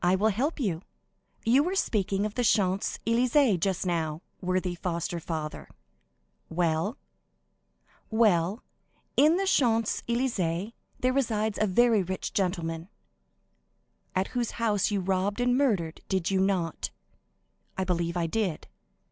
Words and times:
"I 0.03 0.15
will 0.15 0.29
help 0.31 0.59
you. 0.59 0.81
You 1.45 1.61
were 1.61 1.75
speaking 1.75 2.25
of 2.25 2.33
the 2.33 2.43
Champs 2.43 2.97
Élysées 3.05 3.59
just 3.59 3.85
now, 3.85 4.23
worthy 4.41 4.73
foster 4.73 5.19
father." 5.19 5.69
"Well?" 6.49 6.97
"Well, 8.09 8.63
in 9.15 9.35
the 9.37 9.45
Champs 9.45 10.01
Élysées 10.07 10.73
there 10.99 11.13
resides 11.13 11.59
a 11.61 11.67
very 11.67 12.01
rich 12.01 12.33
gentleman." 12.33 12.89
"At 14.15 14.29
whose 14.29 14.53
house 14.57 14.89
you 14.89 15.01
robbed 15.01 15.39
and 15.39 15.55
murdered, 15.55 16.01
did 16.09 16.31
you 16.31 16.39
not?" 16.41 16.89
"I 17.77 17.83
believe 17.83 18.17
I 18.17 18.25
did." 18.25 18.67